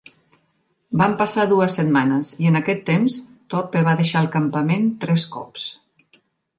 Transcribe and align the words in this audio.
Van 1.01 1.13
passar 1.19 1.45
rues 1.51 1.75
setmanes 1.81 2.33
i 2.45 2.49
en 2.53 2.59
aquest 2.61 2.83
temps 2.89 3.21
Thorpe 3.55 3.87
va 3.93 3.97
deixar 4.03 4.27
el 4.27 4.33
campament 4.41 4.93
tres 5.07 5.31
cops. 5.39 5.73